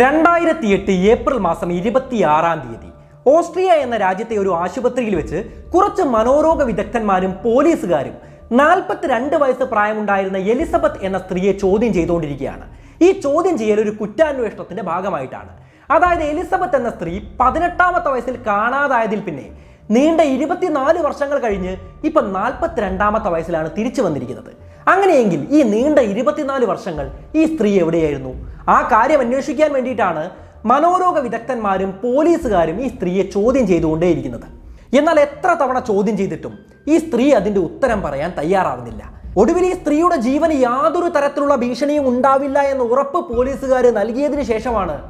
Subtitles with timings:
[0.00, 2.90] രണ്ടായിരത്തി എട്ട് ഏപ്രിൽ മാസം ഇരുപത്തിയാറാം തീയതി
[3.32, 5.38] ഓസ്ട്രിയ എന്ന രാജ്യത്തെ ഒരു ആശുപത്രിയിൽ വെച്ച്
[5.74, 8.16] കുറച്ച് മനോരോഗ വിദഗ്ധന്മാരും പോലീസുകാരും
[8.60, 12.64] നാൽപ്പത്തിരണ്ട് വയസ്സ് പ്രായമുണ്ടായിരുന്ന എലിസബത്ത് എന്ന സ്ത്രീയെ ചോദ്യം ചെയ്തുകൊണ്ടിരിക്കുകയാണ്.
[13.02, 15.52] ഈ ചോദ്യം ചെയ്യൽ ഒരു കുറ്റാന്വേഷണത്തിന്റെ ഭാഗമായിട്ടാണ്.
[15.90, 19.46] അതായത് എലിസബത്ത് എന്ന സ്ത്രീ പതിനെട്ടാമത്തെ വയസ്സിൽ കാണാതായതിൽ പിന്നെ
[19.90, 21.72] നീണ്ട ഇരുപത്തിനാല് വർഷങ്ങൾ കഴിഞ്ഞ്
[22.04, 24.52] ഇപ്പൊ നാൽപ്പത്തിരണ്ടാമത്തെ വയസ്സിലാണ് തിരിച്ചു വന്നിരിക്കുന്നത്.
[24.88, 28.32] അങ്ങനെയെങ്കിൽ ഈ നീണ്ട ഇരുപത്തിനാല് വർഷങ്ങൾ ഈ സ്ത്രീ എവിടെയായിരുന്നു?
[28.68, 30.30] ആ കാര്യം അന്വേഷിക്കാൻ വേണ്ടിയിട്ടാണ്
[30.66, 34.46] മനോരോഗ വിദഗ്ധന്മാരും പോലീസുകാരും ഈ സ്ത്രീയെ ചോദ്യം ചെയ്തുകൊണ്ടേയിരിക്കുന്നത്.
[34.98, 39.02] എന്നാൽ എത്ര തവണ ചോദ്യം ചെയ്തിട്ടും ഈ സ്ത്രീ അതിന്റെ ഉത്തരം പറയാൻ തയ്യാറാവുന്നില്ല.
[39.36, 45.02] ഒടുവിൽ ഈ സ്ത്രീയുടെ ജീവന് യാതൊരു തരത്തിലുള്ള ഭീഷണിയും ഉണ്ടാവില്ല എന്ന് ഉറപ്പ് പോലീസുകാർ നൽകിയതിന് ശേഷമാണ്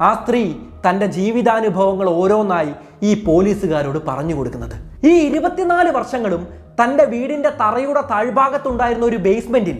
[0.00, 0.54] ആ സ്ത്രീ
[0.88, 2.72] തന്റെ ജീവിതാനുഭവങ്ങൾ ഓരോന്നായി
[3.02, 5.06] ഈ പോലീസുകാരോട് പറഞ്ഞു കൊടുക്കുന്നത്.
[5.06, 6.48] ഈ ഇരുപത്തിനാല് വർഷങ്ങളും
[6.80, 9.78] തന്റെ വീടിന്റെ തറയുടെ താഴ്ഭാഗത്തുണ്ടായിരുന്ന ഒരു ബേസ്മെന്റിൽ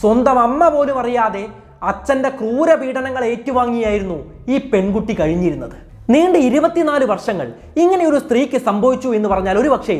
[0.00, 1.48] സ്വന്തം അമ്മ പോലും അറിയാതെ
[1.82, 4.18] അച്ഛന്റെ ക്രൂരപീഡനങ്ങൾ ഏറ്റുവാങ്ങിയായിരുന്നു
[4.48, 5.76] ഈ പെൺകുട്ടി കഴിഞ്ഞിരുന്നത്.
[6.10, 9.96] നീണ്ട ഇരുപത്തിനാല് വർഷങ്ങൾ ഇങ്ങനെ ഒരു സ്ത്രീക്ക് സംഭവിച്ചു എന്ന് പറഞ്ഞാൽ ഒരു പക്ഷേ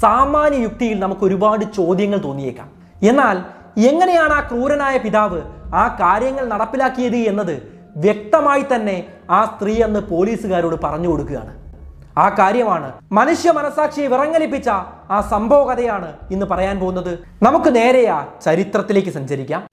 [0.00, 2.68] സാമാന്യ യുക്തിയിൽ നമുക്ക് ഒരുപാട് ചോദ്യങ്ങൾ തോന്നിയേക്കാം.
[3.02, 3.36] എന്നാൽ
[3.90, 5.40] എങ്ങനെയാണ് ആ ക്രൂരനായ പിതാവ്
[5.74, 7.54] ആ കാര്യങ്ങൾ നടപ്പിലാക്കിയത് എന്നത്
[7.96, 11.52] വ്യക്തമായി തന്നെ ആ സ്ത്രീ അന്ന് പോലീസുകാരോട് പറഞ്ഞു കൊടുക്കുകയാണ്.
[12.18, 12.92] ആ കാര്യമാണ്.
[13.12, 14.68] മനുഷ്യ മനസാക്ഷിയെ വിറങ്ങലിപ്പിച്ച
[15.10, 17.18] ആ സംഭവ കഥയാണ് ഇന്ന് പറയാൻ പോകുന്നത്.
[17.42, 19.66] നമുക്ക് നേരെയാ ചരിത്രത്തിലേക്ക് സഞ്ചരിക്കാം.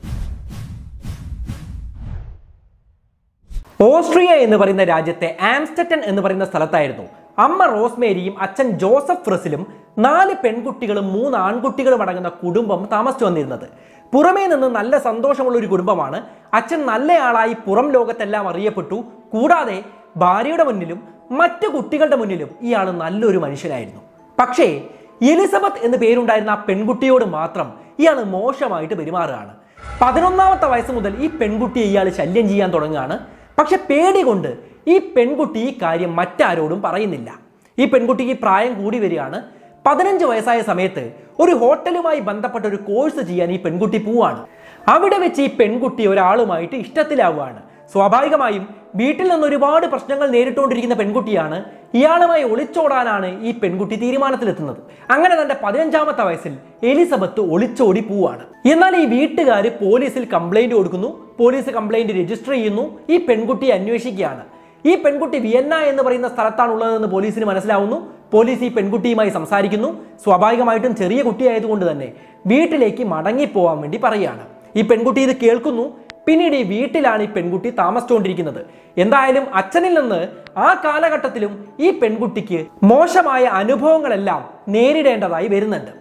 [3.82, 7.04] ഓസ്ട്രിയ എന്ന് പറയുന്ന രാജ്യത്തെ ആംസ്റ്ററ്റൺ എന്ന് പറയുന്ന സ്ഥലത്തായിരുന്നു.
[7.40, 13.70] അമ്മ റോസ്മേരിയും അച്ഛൻ ജോസഫ് ഫ്രസിലും നാല് പെൺകുട്ടികളും മൂന്ന് ആൺകുട്ടികളും അടങ്ങുന്ന കുടുംബം താമസിച്ചു വന്നിരുന്നത്.
[14.14, 16.24] പുറമേ നിന്ന് നല്ല സന്തോഷമുള്ള ഒരു കുടുംബമാണ്.
[16.54, 19.04] അച്ഛൻ നല്ലയാളായി പുറം ലോകത്തെല്ലാം അറിയപ്പെട്ടു.
[19.34, 19.84] കൂടാതെ
[20.18, 24.02] ഭാര്യയുടെ മുന്നിലും മറ്റു കുട്ടികളുടെ മുന്നിലും ഇയാൾ നല്ലൊരു മനുഷ്യനായിരുന്നു.
[24.40, 24.88] പക്ഷേ
[25.22, 29.54] എലിസബത്ത് എന്ന് പേരുണ്ടായിരുന്ന ആ പെൺകുട്ടിയോട് മാത്രം ഇയാൾ മോശമായിട്ട് പെരുമാറുകയാണ്.
[30.02, 33.20] പതിനൊന്നാമത്തെ വയസ്സ് മുതൽ ഈ പെൺകുട്ടിയെ ഇയാൾ ശല്യം ചെയ്യാൻ തുടങ്ങുകയാണ്.
[33.60, 37.40] പക്ഷെ പേടി കൊണ്ട് ഈ പെൺകുട്ടി ഈ കാര്യം മറ്റാരോടും പറയുന്നില്ല.
[37.80, 39.44] ഈ പെൺകുട്ടിക്ക് പ്രായം കൂടി വരികയാണ്.
[39.86, 44.46] പതിനഞ്ച് വയസ്സായ സമയത്ത് ഒരു ഹോട്ടലുമായി ബന്ധപ്പെട്ട ഒരു കോഴ്സ് ചെയ്യാൻ ഈ പെൺകുട്ടി പോവാണ്
[44.88, 47.62] അവിടെ വെച്ച് ഈ പെൺകുട്ടി ഒരാളുമായിട്ട് ഇഷ്ടത്തിലാവുകയാണ്.
[47.94, 51.64] സ്വാഭാവികമായും വീട്ടിൽ നിന്ന് ഒരുപാട് പ്രശ്നങ്ങൾ നേരിട്ടുകൊണ്ടിരിക്കുന്ന പെൺകുട്ടിയാണ്.
[51.94, 54.78] ഇയാളുമായി ഒളിച്ചോടാനാണ് ഈ പെൺകുട്ടി തീരുമാനത്തിലെത്തുന്നത്.
[55.12, 58.44] അങ്ങനെ തന്റെ പതിനഞ്ചാമത്തെ വയസ്സിൽ എലിസബത്ത് ഒളിച്ചോടി പോവാണ്.
[58.72, 61.08] എന്നാൽ ഈ വീട്ടുകാർ പോലീസിൽ കംപ്ലൈന്റ് കൊടുക്കുന്നു.
[61.40, 63.00] പോലീസ് കംപ്ലൈന്റ് രജിസ്റ്റർ ചെയ്യുന്നു.
[63.10, 64.44] ഈ പെൺകുട്ടിയെ അന്വേഷിക്കുകയാണ്.
[64.86, 68.08] ഈ പെൺകുട്ടി വിയന്ന എന്ന് പറയുന്ന സ്ഥലത്താണ് ഉള്ളതെന്ന് പോലീസിന് മനസ്സിലാവുന്നു.
[68.32, 69.98] പോലീസ് ഈ പെൺകുട്ടിയുമായി സംസാരിക്കുന്നു.
[70.24, 72.14] സ്വാഭാവികമായിട്ടും ചെറിയ കുട്ടിയായതുകൊണ്ട് തന്നെ
[72.48, 74.42] വീട്ടിലേക്ക് മടങ്ങിപ്പോവാൻ വേണ്ടി പറയുകയാണ്.
[74.76, 75.92] ഈ പെൺകുട്ടി ഇത് കേൾക്കുന്നു.
[76.30, 78.62] പിന്നീട് ഈ വീട്ടിലാണ് ഈ പെൺകുട്ടി താമസിച്ചുകൊണ്ടിരിക്കുന്നത്.
[79.04, 80.22] എന്തായാലും അച്ഛനിൽ നിന്ന്
[80.66, 81.54] ആ കാലഘട്ടത്തിലും
[81.86, 82.60] ഈ പെൺകുട്ടിക്ക്
[82.92, 84.42] മോശമായ അനുഭവങ്ങളെല്ലാം
[84.76, 85.92] നേരിടേണ്ടതായി വരുന്നുണ്ട്.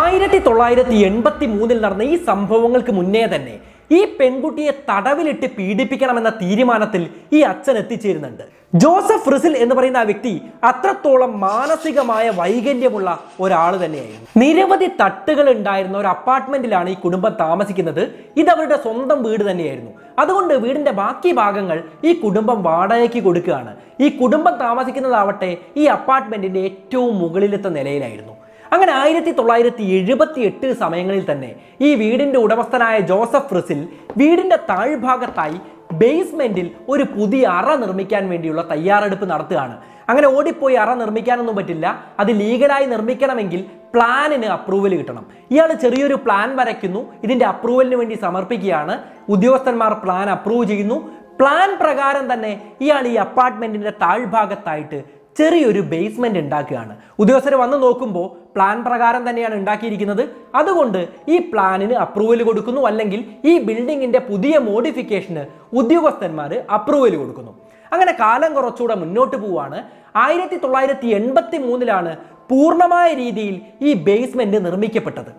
[0.00, 3.54] ആയിരത്തി തൊള്ളായിരത്തി എൺപത്തി മൂന്നിൽ നടന്ന ഈ സംഭവങ്ങൾക്ക് മുന്നേ തന്നെ
[3.96, 8.44] ഈ പെൺകുട്ടിയെ തടവിലിട്ട് പീഡിപ്പിക്കണമെന്ന തീരുമാനത്തിൽ ഈ അച്ഛൻ എത്തിച്ചേരുന്നുണ്ട്.
[8.74, 10.32] ജോസഫ് റിസിൽ എന്ന് പറയുന്ന ആ വ്യക്തി
[10.64, 13.08] അത്രത്തോളം മാനസികമായ വൈകല്യമുള്ള
[13.40, 14.26] ഒരാൾ തന്നെയായിരുന്നു.
[14.42, 18.02] നിരവധി തട്ടുകൾ ഉണ്ടായിരുന്ന ഒരു അപ്പാർട്ട്മെന്റിലാണ് ഈ കുടുംബം താമസിക്കുന്നത്.
[18.36, 19.92] ഇത് അവരുടെ സ്വന്തം വീട് തന്നെയായിരുന്നു.
[20.18, 23.74] അതുകൊണ്ട് വീടിന്റെ ബാക്കി ഭാഗങ്ങൾ ഈ കുടുംബം വാടകയ്ക്ക് കൊടുക്കുകയാണ്.
[24.00, 28.34] ഈ കുടുംബം താമസിക്കുന്നതാവട്ടെ ഈ അപ്പാർട്ട്മെന്റിന്റെ ഏറ്റവും മുകളിലത്തെ നിലയിലായിരുന്നു.
[28.72, 33.88] അങ്ങനെ ആയിരത്തി തൊള്ളായിരത്തി എഴുപത്തി എട്ട് സമയങ്ങളിൽ തന്നെ ഈ വീടിന്റെ ഉടമസ്ഥനായ ജോസഫ് റിസിൽ
[34.18, 35.60] വീടിന്റെ താഴ്ഭാഗത്തായി
[35.92, 39.76] ബേസ്മെന്റിൽ ഒരു പുതിയ അറ നിർമ്മിക്കാൻ വേണ്ടിയുള്ള തയ്യാറെടുപ്പ് നടത്തുകയാണ്.
[40.08, 42.04] അങ്ങനെ ഓടിപ്പോയി അറ നിർമ്മിക്കാനൊന്നും പറ്റില്ല.
[42.20, 45.26] അത് ലീഗലായി നിർമ്മിക്കണമെങ്കിൽ പ്ലാനിന് അപ്രൂവൽ കിട്ടണം.
[45.50, 47.12] ഇയാൾ ചെറിയൊരു പ്ലാൻ വരയ്ക്കുന്നു.
[47.24, 48.98] ഇതിന്റെ അപ്രൂവലിന് വേണ്ടി സമർപ്പിക്കുകയാണ്.
[49.28, 51.10] ഉദ്യോഗസ്ഥന്മാർ പ്ലാൻ അപ്രൂവ് ചെയ്യുന്നു.
[51.40, 56.96] പ്ലാൻ പ്രകാരം തന്നെ ഇയാൾ ഈ അപ്പാർട്ട്മെന്റിന്റെ താഴ്ഭാഗത്തായിട്ട് ചെറിയൊരു ബേസ്മെന്റ് ഉണ്ടാക്കുകയാണ്.
[57.18, 60.28] ഉദ്യോഗസ്ഥർ വന്ന് നോക്കുമ്പോൾ പ്ലാൻ പ്രകാരം തന്നെയാണ് ഉണ്ടാക്കിയിരിക്കുന്നത്.
[60.54, 62.80] അതുകൊണ്ട് ഈ പ്ലാനിന് അപ്രൂവൽ കൊടുക്കുന്നു.
[62.80, 67.52] അല്ലെങ്കിൽ ഈ ബിൽഡിങ്ങിന്റെ പുതിയ മോഡിഫിക്കേഷന് ഉദ്യോഗസ്ഥന്മാർ അപ്രൂവൽ കൊടുക്കുന്നു.
[67.92, 69.82] അങ്ങനെ കാലം കുറച്ചുകൂടെ മുന്നോട്ട് പോവാണ്.
[70.16, 72.16] ആയിരത്തി തൊള്ളായിരത്തി എൺപത്തി മൂന്നിലാണ്
[72.50, 75.32] പൂർണമായ രീതിയിൽ ഈ ബേസ്മെന്റ് നിർമ്മിക്കപ്പെട്ടത്.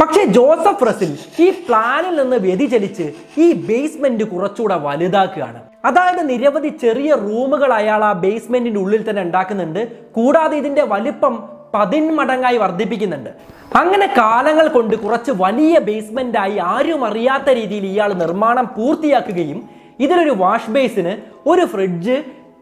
[0.00, 5.69] പക്ഷേ ജോസഫ് റസിൽ ഈ പ്ലാനിൽ നിന്ന് വ്യതിചലിച്ച് ഈ ബേസ്മെന്റ് കുറച്ചുകൂടെ വലുതാക്കുകയാണ്.
[5.84, 9.88] അതായത് നിരവധി ചെറിയ റൂമുകൾ അയാൾ ആ ബേസ്മെന്റിന്റെ ഉള്ളിൽ തന്നെ ഉണ്ടാക്കുന്നുണ്ട്.
[10.12, 13.30] കൂടാതെ ഇതിന്റെ വലിപ്പം പതിന്മടങ്ങായി വർദ്ധിപ്പിക്കുന്നുണ്ട്.
[13.76, 19.68] അങ്ങനെ കാലങ്ങൾ കൊണ്ട് കുറച്ച് വലിയ ബേസ്മെന്റായി ആരും അറിയാത്ത രീതിയിൽ ഇയാൾ നിർമ്മാണം പൂർത്തിയാക്കുകയും
[20.00, 21.12] ഇതിലൊരു വാഷ് ബേസിന്
[21.48, 22.16] ഒരു ഫ്രിഡ്ജ്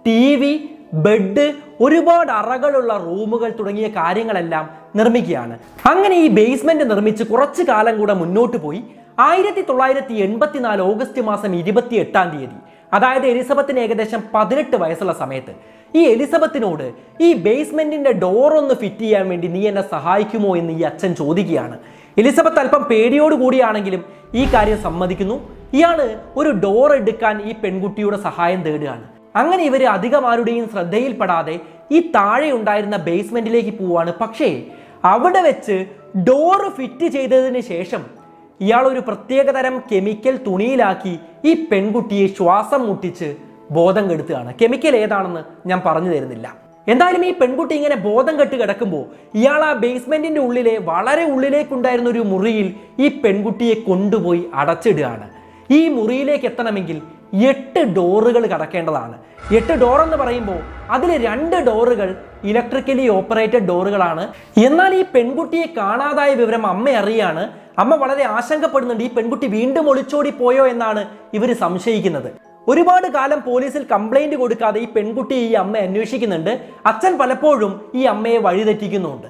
[0.06, 5.58] ടി വി ബെഡ് ഒരുപാട് അറകളുള്ള റൂമുകൾ തുടങ്ങിയ കാര്യങ്ങളെല്ലാം നിർമ്മിക്കുകയാണ്.
[5.86, 8.84] അങ്ങനെ ഈ ബേസ്മെന്റ് നിർമ്മിച്ച് കുറച്ച് കാലം കൂടെ മുന്നോട്ട് പോയി.
[9.18, 12.58] ആയിരത്തി തൊള്ളായിരത്തി എൺപത്തിനാല് ഓഗസ്റ്റ് മാസം ഇരുപത്തി എട്ടാം തീയതി
[12.92, 15.52] അതായത് എലിസബത്തിന് ഏകദേശം പതിനെട്ട് വയസ്സുള്ള സമയത്ത്.
[15.96, 21.14] ഈ എലിസബത്തിനോട് ഈ ബേസ്മെന്റിന്റെ ഡോർ ഒന്ന് ഫിറ്റ് ചെയ്യാൻ വേണ്ടി നീ എന്നെ സഹായിക്കുമോ എന്ന് ഈ അച്ഛൻ
[21.14, 21.78] ചോദിക്കുകയാണ്.
[22.18, 24.04] എലിസബത്ത് അല്പം പേടിയോട് കൂടിയാണെങ്കിലും
[24.34, 25.36] ഈ കാര്യം സമ്മതിക്കുന്നു.
[25.74, 29.04] ഇയാൾ ഒരു ഡോർ എടുക്കാൻ ഈ പെൺകുട്ടിയുടെ സഹായം തേടുകയാണ്.
[29.36, 31.60] അങ്ങനെ ഇവർ അധികം ആരുടെയും ശ്രദ്ധയിൽപ്പെടാതെ
[31.92, 34.62] ഈ താഴെ ഉണ്ടായിരുന്ന ബേസ്മെന്റിലേക്ക് പോവാണ് പക്ഷേ
[35.04, 35.86] അവിടെ വെച്ച്
[36.28, 38.17] ഡോർ ഫിറ്റ് ചെയ്തതിന് ശേഷം
[38.60, 43.28] ഇയാൾ ഒരു പ്രത്യേക തരം കെമിക്കൽ തുണിയിലാക്കി ഈ പെൺകുട്ടിയെ ശ്വാസം മുട്ടിച്ച്
[43.70, 44.50] ബോധം കെടുത്തുകയാണ്.
[44.60, 46.48] കെമിക്കൽ ഏതാണെന്ന് ഞാൻ പറഞ്ഞു തരുന്നില്ല.
[46.86, 49.04] എന്തായാലും ഈ പെൺകുട്ടി ഇങ്ങനെ ബോധം കെട്ട് കിടക്കുമ്പോൾ
[49.38, 52.68] ഇയാൾ ആ ബേസ്മെന്റിന്റെ ഉള്ളിലെ വളരെ ഉള്ളിലേക്കുണ്ടായിരുന്ന ഒരു മുറിയിൽ
[52.98, 55.26] ഈ പെൺകുട്ടിയെ കൊണ്ടുപോയി അടച്ചിടുകയാണ്.
[55.70, 57.02] ഈ മുറിയിലേക്ക് എത്തണമെങ്കിൽ
[57.50, 59.16] എട്ട് ഡോറുകൾ കടക്കേണ്ടതാണ്.
[59.56, 60.60] എട്ട് ഡോർ എന്ന് പറയുമ്പോൾ
[60.90, 62.08] അതിൽ രണ്ട് ഡോറുകൾ
[62.44, 64.24] ഇലക്ട്രിക്കലി ഓപ്പറേറ്റഡ് ഡോറുകളാണ്.
[64.66, 67.44] എന്നാൽ ഈ പെൺകുട്ടിയെ കാണാതായ വിവരം അമ്മ അറിയാണ്.
[67.78, 70.66] അമ്മ വളരെ ആശങ്കപ്പെടുന്നുണ്ട് ഈ പെൺകുട്ടി വീണ്ടും ഒളിച്ചോടി പോയോ?
[70.66, 71.02] എന്നാണ്
[71.34, 72.30] ഇവർ സംശയിക്കുന്നത്.
[72.68, 76.50] ഒരുപാട് കാലം പോലീസിൽ കംപ്ലൈന്റ് കൊടുക്കാതെ ഈ പെൺകുട്ടി ഈ അമ്മയെ അന്വേഷിക്കുന്നുണ്ട്.
[76.86, 79.28] അച്ഛൻ പലപ്പോഴും ഈ അമ്മയെ വഴിതെറ്റിക്കുന്നുണ്ട്.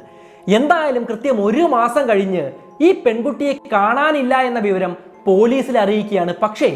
[0.59, 2.45] എന്തായാലും കൃത്യം ഒരു മാസം കഴിഞ്ഞ്
[2.81, 4.97] ഈ പെൺകുട്ടിയെ കാണാനില്ല എന്ന വിവരം
[5.27, 6.35] പോലീസിൽ അറിയിക്കുകയാണ്.
[6.43, 6.71] പക്ഷേ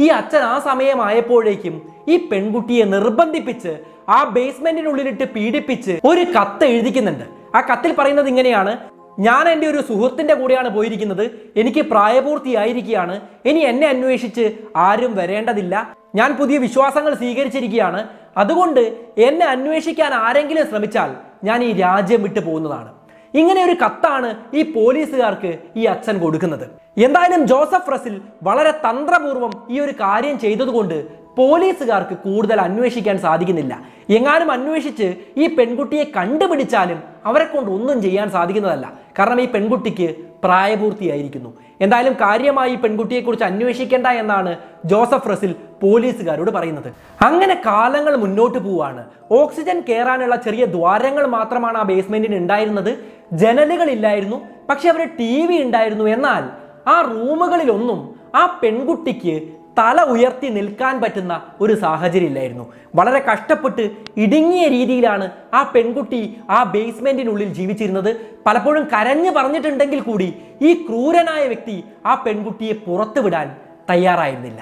[0.00, 1.76] ഈ അച്ഛൻ ആ സമയമായപ്പോഴേക്കും
[2.08, 3.72] ഈ പെൺകുട്ടിയെ നിർബന്ധിപ്പിച്ച്
[4.08, 7.24] ആ ബേസ്മെന്റിനുള്ളിലിട്ട് പീഡിപ്പിച്ച് ഒരു കത്ത് എഴുതിക്കുന്നുണ്ട്.
[7.56, 8.72] ആ കത്തിൽ പറയുന്നത് ഇങ്ങനെയാണ്
[9.18, 11.30] ഞാൻ എന്റെ ഒരു സുഹൃത്തിന്റെ കൂടെയാണ് പോയിരിക്കുന്നത്.
[11.56, 13.20] എനിക്ക് പ്രായപൂർത്തിയായിരിക്കുകയാണ്.
[13.46, 15.94] ഇനി എന്നെ അന്വേഷിച്ച് ആരും വരേണ്ടതില്ല.
[16.14, 18.08] ഞാൻ പുതിയ വിശ്വാസങ്ങൾ സ്വീകരിച്ചിരിക്കുകയാണ്.
[18.36, 18.80] അതുകൊണ്ട്
[19.18, 21.10] എന്നെ അന്വേഷിക്കാൻ ആരെങ്കിലും ശ്രമിച്ചാൽ
[21.44, 22.92] ഞാൻ ഈ രാജ്യം വിട്ടു പോകുന്നതാണ്.
[23.34, 26.70] ഇങ്ങനെ ഒരു കത്താണ് ഈ പോലീസുകാർക്ക് ഈ അച്ഛൻ കൊടുക്കുന്നത്.
[26.98, 33.82] എന്തായാലും ജോസഫ് റസിൽ വളരെ തന്ത്രപൂർവം ഈ ഒരു കാര്യം ചെയ്തതുകൊണ്ട് പോലീസുകാർക്ക് കൂടുതൽ അന്വേഷിക്കാൻ സാധിക്കുന്നില്ല.
[34.10, 38.92] എങ്ങാനും അന്വേഷിച്ച് ഈ പെൺകുട്ടിയെ കണ്ടുപിടിച്ചാലും അവരെ കൊണ്ട് ഒന്നും ചെയ്യാൻ സാധിക്കുന്നതല്ല.
[39.18, 40.14] കാരണം ഈ പെൺകുട്ടിക്ക്
[40.44, 41.54] പ്രായപൂർത്തിയായിരിക്കുന്നു.
[41.80, 46.92] എന്തായാലും കാര്യമായി പെൺകുട്ടിയെക്കുറിച്ച് അന്വേഷിക്കേണ്ട എന്നാണ് ജോസഫ് റസിൽ പോലീസുകാരോട് പറയുന്നത്.
[47.22, 52.98] അങ്ങനെ കാലങ്ങൾ മുന്നോട്ട് പോവാണ് ഓക്സിജൻ കയറാനുള്ള ചെറിയ ദ്വാരങ്ങൾ മാത്രമാണ് ആ ബേസ്മെന്റിന് ഉണ്ടായിരുന്നത്.
[53.32, 54.40] ജനലുകളില്ലായിരുന്നു
[54.70, 56.04] പക്ഷെ അവർ ടി വി ഉണ്ടായിരുന്നു.
[56.04, 56.44] എന്നാൽ
[56.88, 62.64] ആ റൂമുകളിലൊന്നും ആ പെൺകുട്ടിക്ക് തല ഉയർത്തി നിൽക്കാൻ പറ്റുന്ന ഒരു സാഹചര്യം ഇല്ലായിരുന്നു
[62.94, 63.84] വളരെ കഷ്ടപ്പെട്ട്
[64.24, 68.10] ഇടുങ്ങിയ രീതിയിലാണ് ആ പെൺകുട്ടി ആ ബേസ്മെന്റിനുള്ളിൽ ജീവിച്ചിരുന്നത്.
[68.46, 70.28] പലപ്പോഴും കരഞ്ഞു പറഞ്ഞിട്ടുണ്ടെങ്കിൽ കൂടി
[70.62, 71.76] ഈ ക്രൂരനായ വ്യക്തി
[72.06, 73.48] ആ പെൺകുട്ടിയെ പുറത്തു വിടാൻ
[73.90, 74.60] തയ്യാറായിരുന്നില്ല.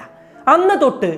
[0.53, 1.11] അന്ന് തൊട്ട്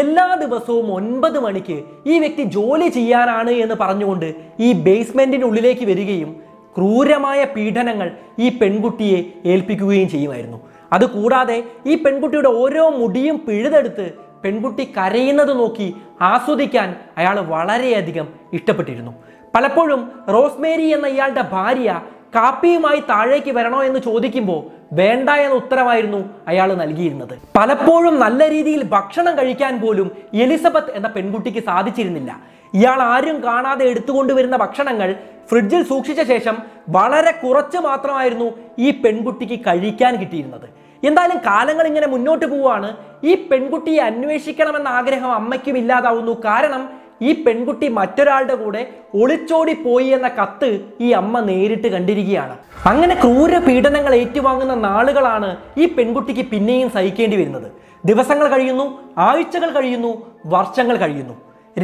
[0.00, 1.76] എല്ലാ ദിവസവും ഒൻപത് മണിക്ക്
[2.06, 4.28] ഈ വ്യക്തി ജോലി ചെയ്യാനാണ് എന്ന് പറഞ്ഞുകൊണ്ട്
[4.60, 6.30] ഈ ബേസ്മെന്റിനുള്ളിലേക്ക് വരികയും
[6.76, 9.18] ക്രൂരമായ പീഡനങ്ങൾ ഈ പെൺകുട്ടിയെ
[9.52, 10.58] ഏൽപ്പിക്കുകയും ചെയ്യുമായിരുന്നു.
[10.92, 14.06] അതുകൂടാതെ ഈ പെൺകുട്ടിയുടെ ഓരോ മുടിയും പിഴുതെടുത്ത്
[14.44, 19.12] പെൺകുട്ടി കരയുന്നത് നോക്കി ആസ്വദിക്കാൻ അയാൾ വളരെയധികം ഇഷ്ടപ്പെട്ടിരുന്നു.
[19.54, 22.02] പലപ്പോഴും റോസ്മേരി എന്ന ഇയാളുടെ ഭാര്യ
[22.34, 27.38] കാപ്പിയുമായി താഴേക്ക് വരണോ എന്ന് ചോദിക്കുമ്പോൾ വേണ്ട എന്ന ഉത്തരമായിരുന്നു അയാൾ നൽകിയിരുന്നത്.
[27.58, 32.40] പലപ്പോഴും നല്ല രീതിയിൽ ഭക്ഷണം കഴിക്കാൻ പോലും എലിസബത്ത് എന്ന പെൺകുട്ടിക്ക് സാധിച്ചിരുന്നില്ല.
[32.74, 35.14] ഇയാൾ ആരും കാണാതെ എടുത്തുകൊണ്ടുവരുന്ന ഭക്ഷണങ്ങൾ
[35.50, 36.56] ഫ്രിഡ്ജിൽ സൂക്ഷിച്ച ശേഷം
[36.88, 40.68] വളരെ കുറച്ച് മാത്രമായിരുന്നു ഈ പെൺകുട്ടിക്ക് കഴിക്കാൻ കിട്ടിയിരുന്നത്.
[41.04, 42.96] എന്തായാലും കാലങ്ങൾ ഇങ്ങനെ മുന്നോട്ട് പോവുകയാണ്.
[43.24, 46.32] ഈ പെൺകുട്ടിയെ അന്വേഷിക്കണമെന്ന ആഗ്രഹം അമ്മയ്ക്കും ഇല്ലാതാവുന്നു.
[46.32, 46.88] കാരണം
[47.22, 52.56] ഈ പെൺകുട്ടി മറ്റൊരാളുടെ കൂടെ ഒളിച്ചോടി പോയി എന്ന കത്ത് ഈ അമ്മ നേരിട്ട് കണ്ടിരിക്കുകയാണ്.
[52.86, 57.72] അങ്ങനെ ക്രൂര പീഡനങ്ങൾ ഏറ്റുവാങ്ങുന്ന നാളുകളാണ് ഈ പെൺകുട്ടിക്ക് പിന്നെയും സഹിക്കേണ്ടി വരുന്നത്.
[58.04, 61.34] ദിവസങ്ങൾ കഴിയുന്നു ആഴ്ചകൾ കഴിയുന്നു വർഷങ്ങൾ കഴിയുന്നു.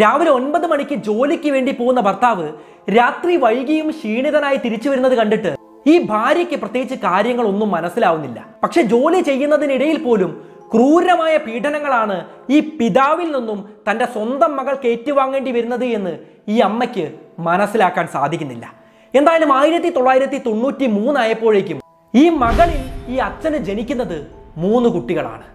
[0.00, 2.48] രാവിലെ ഒൻപത് മണിക്ക് ജോലിക്ക് വേണ്ടി പോകുന്ന ഭർത്താവ്
[2.90, 5.54] രാത്രി വൈകിയും ക്ഷീണിതനായി തിരിച്ചു വരുന്നത് കണ്ടിട്ട്
[5.86, 8.46] ഈ ഭാര്യയ്ക്ക് പ്രത്യേകിച്ച് കാര്യങ്ങളൊന്നും മനസ്സിലാവുന്നില്ല.
[8.62, 12.16] പക്ഷെ ജോലി ചെയ്യുന്നതിനിടയിൽ പോലും ക്രൂരമായ പീഡനങ്ങളാണ്
[12.54, 13.58] ഈ പിതാവിൽ നിന്നും
[13.88, 16.12] തന്റെ സ്വന്തം മകൾക്ക് ഏറ്റുവാങ്ങേണ്ടി വരുന്നത് എന്ന്
[16.48, 17.04] ഈ അമ്മയ്ക്ക്
[17.46, 18.64] മനസ്സിലാക്കാൻ സാധിക്കുന്നില്ല.
[19.14, 21.80] എന്തായാലും ആയിരത്തി തൊള്ളായിരത്തി തൊണ്ണൂറ്റി മൂന്നായപ്പോഴേക്കും
[22.14, 22.82] ഈ മകളിൽ
[23.12, 24.18] ഈ അച്ഛന് ജനിക്കുന്നത്
[24.64, 25.46] മൂന്ന് കുട്ടികളാണ്.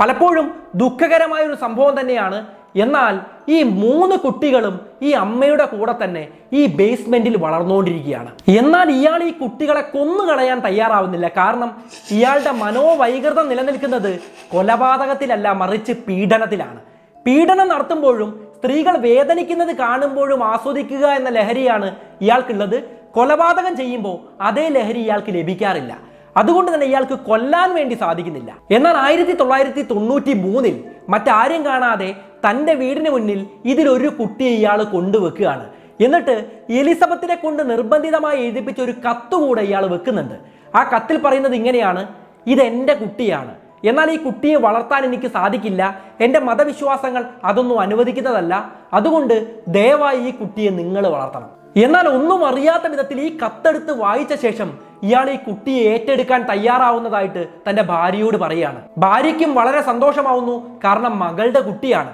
[0.00, 0.46] പലപ്പോഴും
[0.82, 2.38] ദുഃഖകരമായ ഒരു സംഭവം തന്നെയാണ്
[2.76, 8.30] എന്നാൽ ഈ മൂന്ന് കുട്ടികളും ഈ അമ്മയുടെ കൂടെ തന്നെ ഈ ബേസ്മെന്റിൽ വളർന്നുകൊണ്ടിരിക്കുകയാണ്.
[8.48, 11.28] എന്നാൽ ഇയാൾ ഈ കുട്ടികളെ കൊന്നു കളയാൻ തയ്യാറാവുന്നില്ല.
[11.28, 11.70] കാരണം
[12.10, 14.20] ഇയാളുടെ മനോവൈകൃതം നിലനിൽക്കുന്നത്
[14.52, 16.80] കൊലപാതകത്തിലല്ല മറിച്ച് പീഡനത്തിലാണ്.
[17.26, 22.84] പീഡനം നടത്തുമ്പോഴും സ്ത്രീകൾ വേദനിക്കുന്നത് കാണുമ്പോഴും ആസ്വദിക്കുക എന്ന ലഹരിയാണ് ഇയാൾക്കുള്ളത്.
[23.14, 25.98] കൊലപാതകം ചെയ്യുമ്പോൾ അതേ ലഹരി ഇയാൾക്ക് ലഭിക്കാറില്ല.
[26.36, 28.56] അതുകൊണ്ട് തന്നെ ഇയാൾക്ക് കൊല്ലാൻ വേണ്ടി സാധിക്കുന്നില്ല.
[28.70, 32.14] എന്നാൽ ആയിരത്തി തൊള്ളായിരത്തി തൊണ്ണൂറ്റി മൂന്നിൽ മറ്റാരും കാണാതെ
[32.50, 35.70] തന്റെ വീടിന് മുന്നിൽ ഇതിലൊരു കുട്ടിയെ ഇയാൾ കൊണ്ടുവെക്കുകയാണ്.
[36.00, 40.34] എന്നിട്ട് എലിസബത്തിനെ കൊണ്ട് നിർബന്ധിതമായി എഴുതിപ്പിച്ച ഒരു കത്തുകൂടെ ഇയാൾ വെക്കുന്നുണ്ട്.
[40.76, 42.08] ആ കത്തിൽ പറയുന്നത് ഇങ്ങനെയാണ്
[42.46, 43.54] ഇതെന്റെ കുട്ടിയാണ്.
[43.84, 46.00] എന്നാൽ ഈ കുട്ടിയെ വളർത്താൻ എനിക്ക് സാധിക്കില്ല.
[46.20, 48.72] എന്റെ മതവിശ്വാസങ്ങൾ അതൊന്നും അനുവദിക്കുന്നതല്ല.
[48.92, 51.55] അതുകൊണ്ട് ദയവായി ഈ കുട്ടിയെ നിങ്ങൾ വളർത്തണം.
[51.76, 58.36] എന്നാൽ ഒന്നും അറിയാത്ത വിധത്തിൽ ഈ കത്തെടുത്ത് വായിച്ച ശേഷം ഇയാൾ ഈ കുട്ടിയെ ഏറ്റെടുക്കാൻ തയ്യാറാവുന്നതായിട്ട് തന്റെ ഭാര്യയോട്
[58.36, 58.80] പറയുകയാണ്.
[58.98, 60.80] ഭാര്യയ്ക്കും വളരെ സന്തോഷമാവുന്നു.
[60.84, 62.12] കാരണം മകളുടെ കുട്ടിയാണ്.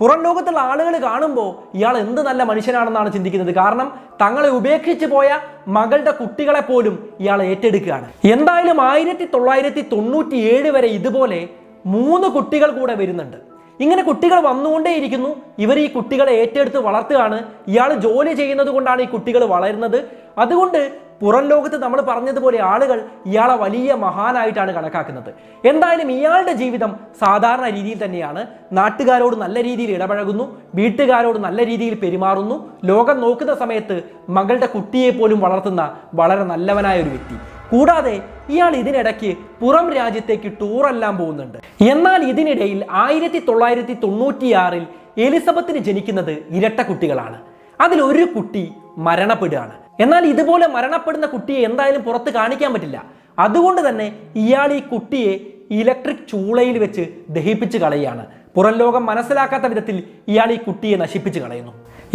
[0.00, 3.54] പുറം ലോകത്തുള്ള ആളുകൾ കാണുമ്പോൾ ഇയാൾ എന്ത് നല്ല മനുഷ്യനാണെന്നാണ് ചിന്തിക്കുന്നത്.
[3.54, 8.08] കാരണം തങ്ങളെ ഉപേക്ഷിച്ച് പോയ മകളുടെ കുട്ടികളെ പോലും ഇയാൾ ഏറ്റെടുക്കുകയാണ്.
[8.24, 11.48] എന്തായാലും ആയിരത്തി തൊള്ളായിരത്തി തൊണ്ണൂറ്റി ഏഴ് വരെ ഇതുപോലെ
[11.86, 13.53] മൂന്ന് കുട്ടികൾ കൂടെ വരുന്നുണ്ട്.
[13.80, 15.30] ഇങ്ങനെ കുട്ടികൾ വന്നുകൊണ്ടേയിരിക്കുന്നു.
[15.58, 17.38] ഇവർ ഈ കുട്ടികളെ ഏറ്റെടുത്ത് വളർത്തുകയാണ്.
[17.68, 19.98] ഇയാൾ ജോലി ചെയ്യുന്നത് കൊണ്ടാണ് ഈ കുട്ടികൾ വളരുന്നത്.
[20.38, 25.30] അതുകൊണ്ട് പുറം ലോകത്ത് നമ്മൾ പറഞ്ഞതുപോലെ ആളുകൾ ഇയാളെ വലിയ മഹാനായിട്ടാണ് കണക്കാക്കുന്നത്.
[25.70, 26.90] എന്തായാലും ഇയാളുടെ ജീവിതം
[27.20, 28.46] സാധാരണ രീതിയിൽ തന്നെയാണ്.
[28.72, 30.44] നാട്ടുകാരോട് നല്ല രീതിയിൽ ഇടപഴകുന്നു.
[30.74, 32.56] വീട്ടുകാരോട് നല്ല രീതിയിൽ പെരുമാറുന്നു.
[32.84, 37.53] ലോകം നോക്കുന്ന സമയത്ത് മകളുടെ കുട്ടിയെ പോലും വളർത്തുന്ന വളരെ നല്ലവനായ ഒരു വ്യക്തി.
[37.70, 41.58] കൂടാതെ ഇയാൾ ഇതിനിടയ്ക്ക് പുറം രാജ്യത്തേക്ക് ടൂറെല്ലാം പോകുന്നുണ്ട്.
[41.84, 44.86] എന്നാൽ ഇതിനിടയിൽ ആയിരത്തി തൊള്ളായിരത്തി തൊണ്ണൂറ്റിയാറിൽ
[45.18, 47.38] എലിസബത്തിന് ജനിക്കുന്നത് ഇരട്ട കുട്ടികളാണ്.
[47.80, 49.72] അതിൽ ഒരു കുട്ടി മരണപ്പെടുകയാണ്.
[50.00, 53.04] എന്നാൽ ഇതുപോലെ മരണപ്പെടുന്ന കുട്ടിയെ എന്തായാലും പുറത്ത് കാണിക്കാൻ പറ്റില്ല.
[53.38, 55.40] അതുകൊണ്ട് തന്നെ ഇയാൾ ഈ കുട്ടിയെ
[55.70, 58.26] ഇലക്ട്രിക് ചൂളയിൽ വെച്ച് ദഹിപ്പിച്ച് കളയുകയാണ്.
[58.56, 61.72] പുറം ലോകം മനസ്സിലാക്കാത്ത വിധത്തിൽ ഇയാൾ ഈ കുട്ടിയെ നശിപ്പിച്ച് കളയുന്നു.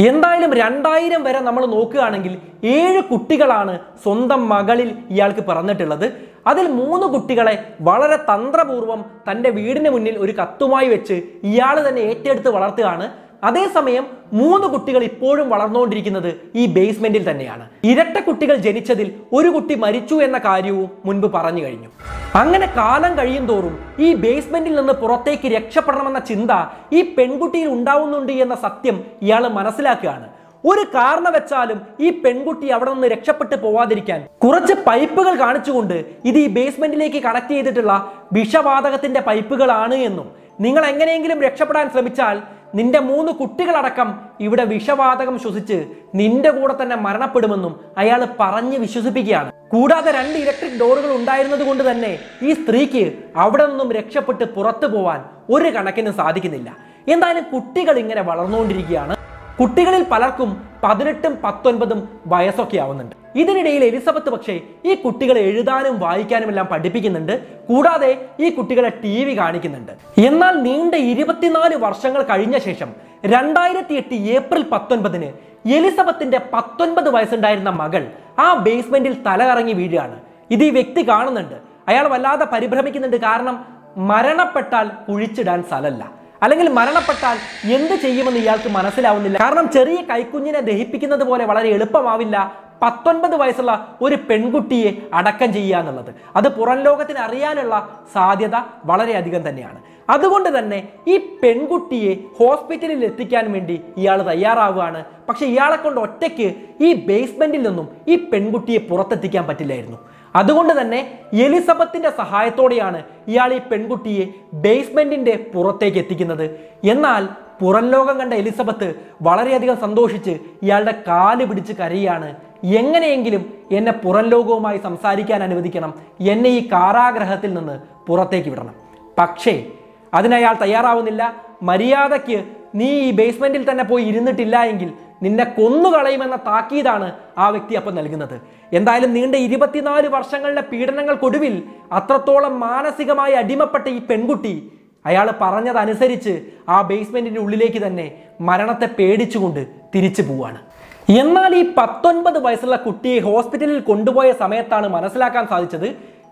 [0.08, 2.34] എന്തായാലും രണ്ടായിരം വരെ നമ്മൾ നോക്കുകയാണെങ്കിൽ
[2.74, 6.06] ഏഴ് കുട്ടികളാണ് സ്വന്തം മകളിൽ ഇയാൾക്ക് പിറന്നിട്ടുള്ളത്.
[6.52, 7.56] അതിൽ മൂന്ന് കുട്ടികളെ
[7.88, 11.18] വളരെ തന്ത്രപൂർവം തന്റെ വീടിന് മുന്നിൽ ഒരു കത്തുമായി വെച്ച്
[11.50, 13.08] ഇയാൾ തന്നെ ഏറ്റെടുത്ത് വളർത്തുകയാണ്.
[13.44, 17.70] അതേസമയം മൂന്ന് കുട്ടികൾ ഇപ്പോഴും വളർന്നുകൊണ്ടിരിക്കുന്നത് ഈ ബേസ്മെന്റിൽ തന്നെയാണ്.
[17.84, 21.90] ഇരട്ട കുട്ടികൾ ജനിച്ചതിൽ ഒരു കുട്ടി മരിച്ചു എന്ന കാര്യവും മുൻപ് പറഞ്ഞു കഴിഞ്ഞു.
[22.36, 26.52] അങ്ങനെ കാലം കഴിയും തോറും ഈ ബേസ്മെന്റിൽ നിന്ന് പുറത്തേക്ക് രക്ഷപ്പെടണമെന്ന ചിന്ത
[26.94, 30.28] ഈ പെൺകുട്ടിയിൽ ഉണ്ടാവുന്നുണ്ട് എന്ന സത്യം ഇയാൾ മനസ്സിലാക്കുകയാണ്.
[30.66, 35.98] ഒരു കാരണവച്ചാലും ഈ പെൺകുട്ടി അവിടെ നിന്ന് രക്ഷപ്പെട്ടു പോവാതിരിക്കാൻ കുറച്ച് പൈപ്പുകൾ കാണിച്ചുകൊണ്ട്
[36.30, 37.94] ഇത് ഈ ബേസ്മെന്റിലേക്ക് കണക്ട് ചെയ്തിട്ടുള്ള
[38.34, 40.28] വിഷവാതകത്തിന്റെ പൈപ്പുകളാണ് എന്നും.
[40.66, 42.38] നിങ്ങൾ എങ്ങനെയെങ്കിലും രക്ഷപ്പെടാൻ ശ്രമിച്ചാൽ
[42.78, 44.10] നിന്റെ മൂന്ന് കുട്ടികളടക്കം
[44.46, 45.78] ഇവിടെ വിഷവാതകം ശ്വസിച്ച്
[46.20, 49.50] നിന്റെ കൂടെ തന്നെ മരണപ്പെടുമെന്നും അയാൾ പറഞ്ഞ് വിശ്വസിപ്പിക്കുകയാണ്.
[49.74, 52.12] കൂടാതെ രണ്ട് ഇലക്ട്രിക് ഡോറുകൾ ഉണ്ടായിരുന്നത് കൊണ്ട് തന്നെ
[52.48, 53.04] ഈ സ്ത്രീക്ക്
[53.36, 55.22] അവിടെ നിന്നും രക്ഷപ്പെട്ട് പുറത്തു പോവാൻ
[55.56, 56.70] ഒരു കണക്കിന് സാധിക്കുന്നില്ല.
[57.14, 59.16] എന്തായാലും കുട്ടികൾ ഇങ്ങനെ വളർന്നുകൊണ്ടിരിക്കുകയാണ്.
[59.60, 60.52] കുട്ടികളിൽ പലർക്കും
[60.84, 63.16] പതിനെട്ടും പത്തൊൻപതും വയസ്സൊക്കെ ആവുന്നുണ്ട്.
[63.36, 67.66] ഇതിനിടയിൽ എലിസബത്ത് പക്ഷേ ഈ കുട്ടികളെ എഴുതാനും വായിക്കാനും എല്ലാം പഠിപ്പിക്കുന്നുണ്ട്.
[67.66, 70.22] കൂടാതെ ഈ കുട്ടികളെ ടി വി കാണിക്കുന്നുണ്ട്.
[70.22, 72.94] എന്നാൽ നീണ്ട ഇരുപത്തിനാല് വർഷങ്ങൾ കഴിഞ്ഞ ശേഷം
[73.26, 78.08] രണ്ടായിരത്തി എട്ട് ഏപ്രിൽ പത്തൊൻപതിന് എലിസബത്തിന്റെ പത്തൊൻപത് വയസ്സുണ്ടായിരുന്ന മകൾ
[78.40, 80.20] ആ ബേസ്മെന്റിൽ തലകറങ്ങി വീഴുകയാണ്.
[80.52, 81.56] ഇത് ഈ വ്യക്തി കാണുന്നുണ്ട്.
[81.88, 83.66] അയാൾ വല്ലാതെ പരിഭ്രമിക്കുന്നുണ്ട് കാരണം
[83.98, 86.12] മരണപ്പെട്ടാൽ കുഴിച്ചിടാൻ സ്ഥലമല്ല
[86.44, 87.38] അല്ലെങ്കിൽ മരണപ്പെട്ടാൽ
[87.74, 89.40] എന്ത് ചെയ്യുമെന്ന് ഇയാൾക്ക് മനസ്സിലാവുന്നില്ല.
[89.40, 92.69] കാരണം ചെറിയ കൈക്കുഞ്ഞിനെ ദഹിപ്പിക്കുന്നത് പോലെ വളരെ എളുപ്പമാവില്ല.
[92.82, 96.12] പത്തൊൻപത് വയസ്സുള്ള ഒരു പെൺകുട്ടിയെ അടക്കം ചെയ്യുക എന്നുള്ളത്.
[96.36, 98.56] അത് പുറം ലോകത്തിന് അറിയാനുള്ള സാധ്യത
[98.86, 99.80] വളരെയധികം തന്നെയാണ്.
[100.10, 105.06] അതുകൊണ്ട് തന്നെ ഈ പെൺകുട്ടിയെ ഹോസ്പിറ്റലിൽ എത്തിക്കാൻ വേണ്ടി ഇയാൾ തയ്യാറാവുകയാണ്.
[105.30, 109.98] പക്ഷെ ഇയാളെ കൊണ്ട് ഒറ്റയ്ക്ക് ഈ ബേസ്മെന്റിൽ നിന്നും ഈ പെൺകുട്ടിയെ പുറത്തെത്തിക്കാൻ പറ്റില്ലായിരുന്നു.
[110.36, 116.60] അതുകൊണ്ട് തന്നെ എലിസബത്തിന്റെ സഹായത്തോടെയാണ് ഇയാൾ ഈ പെൺകുട്ടിയെ ബേസ്മെന്റിന്റെ പുറത്തേക്ക് എത്തിക്കുന്നത്.
[116.84, 117.28] എന്നാൽ
[117.62, 125.44] പുറം ലോകം കണ്ട എലിസബത്ത് വളരെയധികം സന്തോഷിച്ച് ഇയാളുടെ കാൽ പിടിച്ച് കരയാണ് എങ്ങനെയെങ്കിലും എന്നെ പുറം ലോകവുമായി സംസാരിക്കാൻ
[125.44, 125.94] അനുവദിക്കണം.
[126.20, 128.74] എന്നെ ഈ കാരാഗ്രഹത്തിൽ നിന്ന് പുറത്തേക്ക് വിടണം.
[129.18, 129.66] പക്ഷേ
[130.14, 131.36] അതിനയാൾ തയ്യാറാവുന്നില്ല.
[131.62, 132.44] മര്യാദയ്ക്ക്
[132.76, 138.42] നീ ഈ ബേസ്മെന്റിൽ തന്നെ പോയി ഇരുന്നിട്ടില്ല എങ്കിൽ നിന്നെ കൊന്നുകളയുമെന്ന താക്കീതാണ് ആ വ്യക്തി അപ്പം നൽകുന്നത്.
[138.74, 144.72] എന്തായാലും നീണ്ട ഇരുപത്തിനാല് വർഷങ്ങളുടെ പീഡനങ്ങൾക്കൊടുവിൽ അത്രത്തോളം മാനസികമായി അടിമപ്പെട്ട ഈ പെൺകുട്ടി
[145.06, 150.69] അയാൾ പറഞ്ഞതനുസരിച്ച് ആ ബേസ്മെന്റിന്റെ ഉള്ളിലേക്ക് തന്നെ മരണത്തെ പേടിച്ചുകൊണ്ട് തിരിച്ചു പോവാണ്.
[151.18, 155.88] എന്നാൽ ഈ പത്തൊൻപത് വയസ്സുള്ള കുട്ടിയെ ഹോസ്പിറ്റലിൽ കൊണ്ടുപോയ സമയത്താണ് മനസ്സിലാക്കാൻ സാധിച്ചത്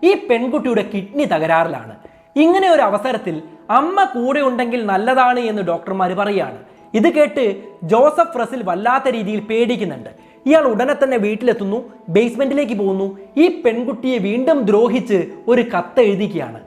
[0.08, 1.94] ഈ പെൺകുട്ടിയുടെ കിഡ്നി തകരാറിലാണ്.
[2.42, 3.36] ഇങ്ങനെ ഒരു അവസരത്തിൽ
[3.78, 6.60] അമ്മ കൂടെ ഉണ്ടെങ്കിൽ നല്ലതാണ് എന്ന് ഡോക്ടർമാർ പറയുകയാണ്
[6.98, 7.44] ഇത് കേട്ട്
[7.92, 10.10] ജോസഫ് ഫ്രസിൽ വല്ലാത്ത രീതിയിൽ പേടിക്കുന്നുണ്ട്.
[10.46, 11.78] ഇയാൾ ഉടനെ തന്നെ വീട്ടിലെത്തുന്നു
[12.16, 13.08] ബേസ്മെന്റിലേക്ക് പോകുന്നു.
[13.36, 15.18] ഈ പെൺകുട്ടിയെ വീണ്ടും ദ്രോഹിച്ച്
[15.48, 16.60] ഒരു കത്ത് എഴുതിക്കുകയാണ്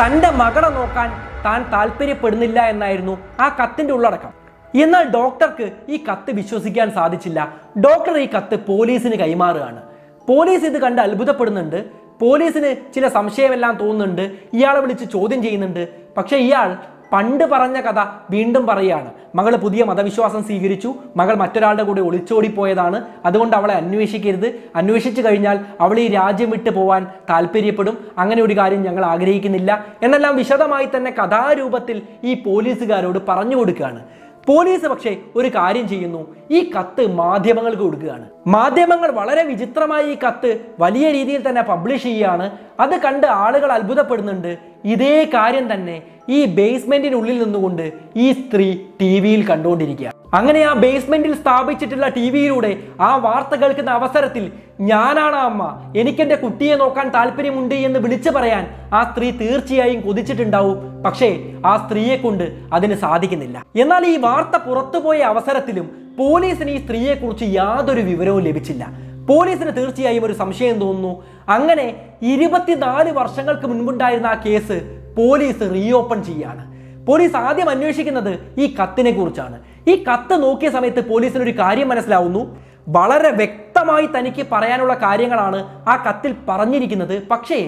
[0.00, 1.10] തന്റെ മകളെ നോക്കാൻ
[1.44, 4.45] താൻ താല്പര്യപ്പെടുന്നില്ല എന്നായിരുന്നു ആ കത്തിന്റെ ഉള്ളടക്കം.
[4.82, 7.52] എന്നാൽ ഡോക്ടർക്ക് ഈ കത്ത് വിശ്വസിക്കാൻ സാധിച്ചില്ല.
[7.78, 9.82] ഡോക്ടർ ഈ കത്ത് പോലീസിന് കൈമാറുകയാണ്.
[10.28, 11.84] പോലീസ് ഇത് കണ്ട് അത്ഭുതപ്പെടുന്നുണ്ട്.
[12.20, 14.32] പോലീസിന് ചില സംശയമെല്ലാം തോന്നുന്നുണ്ട്.
[14.52, 15.88] ഇയാളെ വിളിച്ച് ചോദ്യം ചെയ്യുന്നുണ്ട്.
[16.16, 16.76] പക്ഷേ ഇയാൾ
[17.12, 19.10] പണ്ട് പറഞ്ഞ കഥ വീണ്ടും പറയുകയാണ്.
[19.34, 20.94] മകൾ പുതിയ മതവിശ്വാസം സ്വീകരിച്ചു.
[21.16, 23.04] മകൾ മറ്റൊരാളുടെ കൂടെ ഒളിച്ചോടിപ്പോയതാണ്.
[23.26, 24.60] അതുകൊണ്ട് അവളെ അന്വേഷിക്കരുത്.
[24.76, 28.06] അന്വേഷിച്ചു കഴിഞ്ഞാൽ അവൾ ഈ രാജ്യം വിട്ടു പോവാൻ താല്പര്യപ്പെടും.
[28.18, 29.86] അങ്ങനെ ഒരു കാര്യം ഞങ്ങൾ ആഗ്രഹിക്കുന്നില്ല.
[30.02, 34.02] എന്നെല്ലാം വിശദമായി തന്നെ കഥാരൂപത്തിൽ ഈ പോലീസുകാരോട് പറഞ്ഞു കൊടുക്കുകയാണ്.
[34.48, 36.36] പോലീസ് പക്ഷേ ഒരു കാര്യം ചെയ്യുന്നു.
[36.50, 38.26] ഈ കത്ത് മാധ്യമങ്ങൾക്ക് കൊടുക്കുകയാണ്.
[38.46, 42.50] മാധ്യമങ്ങൾ വളരെ വിചിത്രമായി ഈ കത്ത് വലിയ രീതിയിൽ തന്നെ പബ്ലിഷ് ചെയ്യുകയാണ്.
[42.80, 44.58] അത് കണ്ട് ആളുകൾ അത്ഭുതപ്പെടുന്നുണ്ട്.
[44.84, 52.08] ഇതേ കാര്യം തന്നെ ഈ ബേസ്മെന്റിനുള്ളിൽ നിന്നുകൊണ്ട് ഈ സ്ത്രീ ടി വിയിൽ കണ്ടുകൊണ്ടിരിക്കുക അങ്ങനെ ആ ബേസ്മെന്റിൽ സ്ഥാപിച്ചിട്ടുള്ള
[52.08, 55.92] ടി വിയിലൂടെ ആ വാർത്ത കേൾക്കുന്ന അവസരത്തിൽ ഞാനാണ് അമ്മ.
[55.96, 61.02] എനിക്കെന്റെ കുട്ടിയെ നോക്കാൻ താല്പര്യമുണ്ട് എന്ന് വിളിച്ചു പറയാൻ ആ സ്ത്രീ തീർച്ചയായും കൊതിച്ചിട്ടുണ്ടാവും.
[61.02, 63.66] പക്ഷേ ആ സ്ത്രീയെ കൊണ്ട് അതിന് സാധിക്കുന്നില്ല.
[63.76, 68.86] എന്നാൽ ഈ വാർത്ത പുറത്തുപോയ അവസരത്തിലും പോലീസിന് ഈ സ്ത്രീയെ കുറിച്ച് യാതൊരു വിവരവും ലഭിച്ചില്ല.
[69.28, 71.24] പോലീസിന് തീർച്ചയായും ഒരു സംശയം തോന്നുന്നു.
[71.48, 76.76] അങ്ങനെ ഇരുപത്തിനാല് വർഷങ്ങൾക്ക് മുൻപുണ്ടായിരുന്ന ആ കേസ് പോലീസ് റീഓപ്പൺ ചെയ്യാണ്.
[77.06, 79.58] പോലീസ് ആദ്യം അന്വേഷിക്കുന്നത് ഈ കത്തിനെ കുറിച്ചാണ്.
[79.88, 82.42] ഈ കത്ത് നോക്കിയ സമയത്ത് പോലീസിന് ഒരു കാര്യം മനസ്സിലാവുന്നു.
[82.88, 87.28] വളരെ വ്യക്തമായി തനിക്ക് പറയാനുള്ള കാര്യങ്ങളാണ് ആ കത്തിൽ പറഞ്ഞിരിക്കുന്നത്.
[87.28, 87.58] പക്ഷേ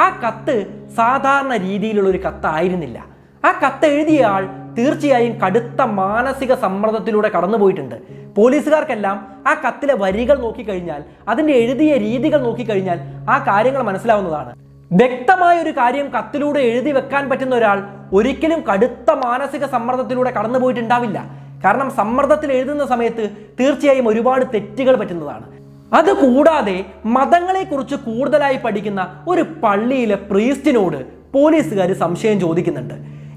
[0.00, 0.56] ആ കത്ത്
[0.96, 2.98] സാധാരണ രീതിയിലുള്ള ഒരു കത്തായിരുന്നില്ല.
[3.44, 4.44] ആ കത്ത് എഴുതിയ ആൾ
[4.78, 7.96] തീർച്ചയായും കടുത്ത മാനസിക സമ്മർദ്ദത്തിലൂടെ കടന്നുപോയിട്ടുണ്ട്.
[8.36, 12.98] പോലീസുകാർക്കെല്ലാം ആ കത്തിലെ വരികൾ നോക്കിക്കഴിഞ്ഞാൽ അതിന്റെ എഴുതിയ രീതികൾ നോക്കിക്കഴിഞ്ഞാൽ
[13.30, 14.52] ആ കാര്യങ്ങൾ മനസ്സിലാവുന്നതാണ്.
[14.90, 17.78] വ്യക്തമായ ഒരു കാര്യം കത്തിലൂടെ എഴുതി വെക്കാൻ പറ്റുന്ന ഒരാൾ
[18.12, 21.20] ഒരിക്കലും കടുത്ത മാനസിക സമ്മർദ്ദത്തിലൂടെ കടന്നുപോയിട്ടുണ്ടാവില്ല.
[21.64, 25.60] കാരണം സമ്മർദ്ദത്തിൽ എഴുതുന്ന സമയത്ത് തീർച്ചയായും ഒരുപാട് തെറ്റുകൾ പറ്റുന്നതാണ്.
[25.94, 32.94] അതുകൂടാതെ മതങ്ങളെക്കുറിച്ച് കൂടുതലായി പഠിക്കുന്ന ഒരു പള്ളിയിലെ പ്രീസ്റ്റിനോട് പോലീസുകാർ സംശയം ചോദിക്കുന്നുണ്ട്.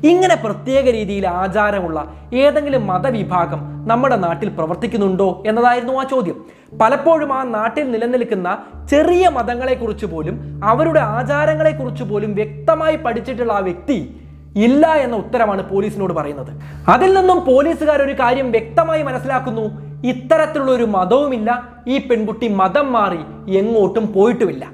[0.08, 6.46] ഇങ്ങനെ പ്രത്യേക രീതിയിൽ ആചാരമുള്ള ഏതെങ്കിലും മതവിഭാഗം നമ്മുടെ നാട്ടിൽ പ്രവർത്തിക്കുന്നുണ്ടോ എന്നതായിരുന്നു ആ ചോദ്യം.
[6.82, 8.58] പലപ്പോഴും ആ നാട്ടിൽ നിലനിൽക്കുന്ന
[8.90, 14.23] ചെറിയ മതങ്ങളെക്കുറിച്ച് പോലും അവരുടെ ആചാരങ്ങളെക്കുറിച്ച് പോലും വ്യക്തമായി പഠിച്ചിട്ടുള്ള ആ വ്യക്തി
[14.56, 16.52] ഇല്ല എന്ന ഉത്തരമാണ് പോലീസിനോട് പറയുന്നത്.
[16.94, 19.66] അതിൽ നിന്നും പോലീസുകാർ ഒരു കാര്യം വ്യക്തമായി മനസ്സിലാക്കുന്നു.
[20.04, 21.50] ഇത്തരത്തിലുള്ള ഒരു മതവുമില്ല.
[21.88, 23.22] ഈ പെൺകുട്ടി മതം മാറി
[23.60, 24.66] എങ്ങോട്ടും പോയിട്ടുമില്ല.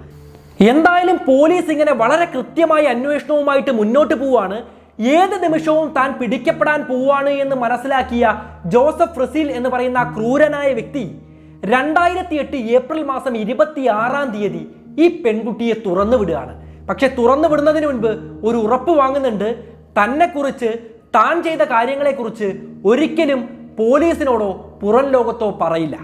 [0.59, 4.63] എന്തായാലും പോലീസ് ഇങ്ങനെ വളരെ കൃത്യമായ അന്വേഷണവുമായിട്ട് മുന്നോട്ട് പോവാണ്
[4.99, 11.21] ഏത് നിമിഷവും താൻ പിടിക്കപ്പെടാൻ പോവാണ് എന്ന് മനസ്സിലാക്കിയ ജോസഫ് റസീൽ എന്ന് പറയുന്ന ക്രൂരനായ വ്യക്തി
[11.65, 14.67] രണ്ടായിരത്തി എട്ട് ഏപ്രിൽ മാസം ഇരുപത്തി ആറാം തീയതി
[15.03, 16.68] ഈ പെൺകുട്ടിയെ തുറന്നു വിടുകയാണ്.
[16.89, 18.11] പക്ഷെ തുറന്നു വിടുന്നതിന് മുൻപ്
[18.43, 19.63] ഒരു ഉറപ്പ് വാങ്ങുന്നുണ്ട്.
[19.97, 20.79] തന്നെ കുറിച്ച്
[21.15, 25.97] താൻ ചെയ്ത കാര്യങ്ങളെക്കുറിച്ച് ഒരിക്കലും പോലീസിനോടോ പുറം ലോകത്തോ പറയില്ല.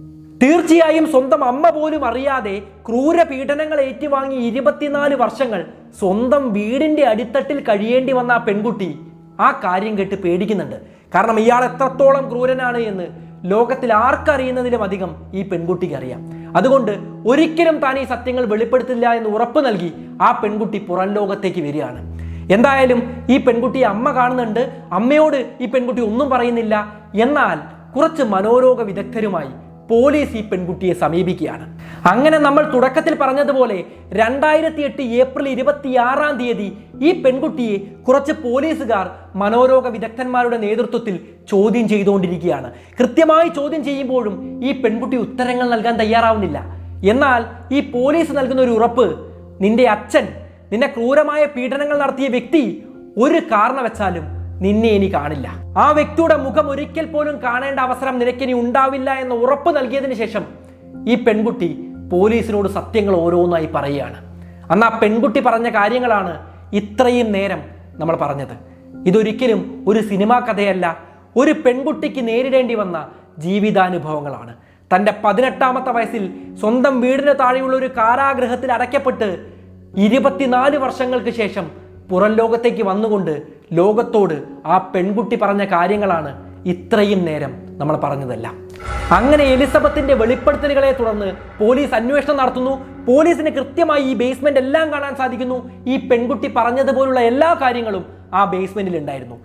[0.43, 5.65] തീർച്ചയായും സ്വന്തം അമ്മ പോലും അറിയാതെ ക്രൂര പീഡനങ്ങൾ ഏറ്റുവാങ്ങി ഇരുപത്തിനാല് വർഷങ്ങൾ
[5.99, 8.99] സ്വന്തം വീടിന്റെ അടിത്തട്ടിൽ കഴിയേണ്ടി വന്ന ആ പെൺകുട്ടി
[9.39, 10.75] ആ കാര്യം കേട്ട് പേടിക്കുന്നുണ്ട്.
[11.15, 13.07] കാരണം ഇയാൾ എത്രത്തോളം ക്രൂരനാണ് എന്ന്
[13.51, 16.44] ലോകത്തിൽ ആർക്കറിയുന്നതിലും അധികം ഈ പെൺകുട്ടിക്ക് അറിയാം.
[16.55, 16.91] അതുകൊണ്ട്
[17.27, 22.01] ഒരിക്കലും താൻ ഈ സത്യങ്ങൾ വെളിപ്പെടുത്തില്ല എന്ന് ഉറപ്പ് നൽകി ആ പെൺകുട്ടി പുറം ലോകത്തേക്ക് വരികയാണ്.
[22.53, 24.71] എന്തായാലും ഈ പെൺകുട്ടി അമ്മ കാണുന്നുണ്ട്.
[24.91, 26.75] അമ്മയോട് ഈ പെൺകുട്ടി ഒന്നും പറയുന്നില്ല.
[27.15, 27.59] എന്നാൽ
[27.95, 29.53] കുറച്ച് മനോരോഗ വിദഗ്ധരുമായി
[29.89, 31.65] പോലീസ് ഈ പെൺകുട്ടിയെ സമീപിക്കുകയാണ്.
[32.11, 40.57] അങ്ങനെ നമ്മൾ തുടക്കത്തിൽ പറഞ്ഞതുപോലെ രണ്ടായിരത്തി എട്ട് ഏപ്രിൽ ഇരുപത്തിയാറാം തീയതി ഈ പെൺകുട്ടിയെ കുറച്ച് പോലീസുകാർ മനോരോഗ വിദഗ്ധന്മാരുടെ
[40.57, 42.71] നേതൃത്വത്തിൽ ചോദ്യം ചെയ്തുകൊണ്ടിരിക്കുകയാണ്.
[42.99, 46.85] കൃത്യമായി ചോദ്യം ചെയ്യുമ്പോഴും ഈ പെൺകുട്ടി ഉത്തരങ്ങൾ നൽകാൻ തയ്യാറാവുന്നില്ല.
[47.09, 49.15] എന്നാൽ ഈ പോലീസ് നൽകുന്ന ഒരു ഉറപ്പ്
[49.61, 50.27] നിന്റെ അച്ഛൻ
[50.71, 52.83] നിന്നെ ക്രൂരമായ പീഡനങ്ങൾ നടത്തിയ വ്യക്തി
[53.17, 54.23] ഒരു കാരണവച്ചാലും
[54.61, 55.47] നിന്നെ ഇനി കാണില്ല.
[55.77, 60.45] ആ വ്യക്തിയുടെ മുഖം ഒരിക്കൽ പോലും കാണേണ്ട അവസരം നിനക്കിനി ഉണ്ടാവില്ല എന്ന ഉറപ്പ് നൽകിയതിന് ശേഷം
[61.07, 61.79] ഈ പെൺകുട്ടി
[62.11, 64.15] പോലീസിനോട് സത്യങ്ങൾ ഓരോന്നായി പറയുകയാണ്.
[64.71, 67.61] അന്ന് ആ പെൺകുട്ടി പറഞ്ഞ കാര്യങ്ങളാണ് ഇത്രയും നേരം
[67.99, 68.55] നമ്മൾ പറഞ്ഞത്.
[69.07, 70.85] ഇതൊരിക്കലും ഒരു സിനിമാ കഥയല്ല
[71.37, 72.97] ഒരു പെൺകുട്ടിക്ക് നേരിടേണ്ടി വന്ന
[73.37, 74.53] ജീവിതാനുഭവങ്ങളാണ്.
[74.95, 76.23] തന്റെ പതിനെട്ടാമത്തെ വയസ്സിൽ
[76.59, 79.27] സ്വന്തം വീടിന് താഴെയുള്ള ഒരു കാരാഗ്രഹത്തിൽ അടയ്ക്കപ്പെട്ട്
[79.97, 81.65] ഇരുപത്തിനാല് വർഷങ്ങൾക്ക് ശേഷം
[82.09, 84.33] പുറം ലോകത്തേക്ക് വന്നുകൊണ്ട് ലോകത്തോട്
[84.65, 86.31] ആ പെൺകുട്ടി പറഞ്ഞ കാര്യങ്ങളാണ്
[86.65, 88.55] ഇത്രയും നേരം നമ്മൾ പറഞ്ഞതെല്ലാം.
[89.11, 95.57] അങ്ങനെ എലിസബത്തിന്റെ വെളിപ്പെടുത്തലുകളെ തുടർന്ന് പോലീസ് അന്വേഷണം നടത്തുന്നു പോലീസിന് കൃത്യമായി ഈ ബേസ്മെന്റ് എല്ലാം കാണാൻ സാധിക്കുന്നു.
[95.87, 99.37] ഈ പെൺകുട്ടി പറഞ്ഞതുപോലുള്ള എല്ലാ കാര്യങ്ങളും ആ ബേസ്മെന്റിൽ ഉണ്ടായിരുന്നു.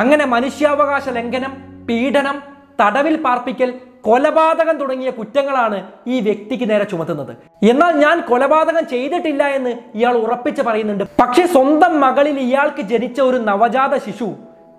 [0.00, 1.52] അങ്ങനെ മനുഷ്യാവകാശ ലംഘനം
[1.88, 2.38] പീഡനം
[2.80, 3.70] തടവിൽ പാർപ്പിക്കൽ
[4.06, 7.32] കൊലപാതകം തുടങ്ങിയ കുറ്റങ്ങളാണ് ഈ വ്യക്തിക്ക് നേരെ ചുമത്തുന്നത്.
[7.70, 11.04] എന്നാൽ ഞാൻ കൊലപാതകം ചെയ്തിട്ടില്ല എന്ന് ഇയാൾ ഉറപ്പിച്ച് പറയുന്നുണ്ട്.
[11.20, 14.28] പക്ഷേ സ്വന്തം മകളിൽ ഇയാൾക്ക് ജനിച്ച ഒരു നവജാത ശിശു